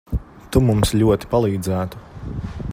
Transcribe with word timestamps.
Tu 0.55 0.61
mums 0.69 0.95
ļoti 1.01 1.31
palīdzētu. 1.35 2.05